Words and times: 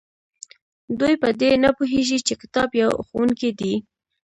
دوی 0.99 1.13
په 1.23 1.29
دې 1.39 1.51
نه 1.63 1.69
پوهیږي 1.77 2.19
چې 2.27 2.33
کتاب 2.41 2.69
یو 2.81 2.91
ښوونکی 3.07 3.49
دی. 3.59 3.73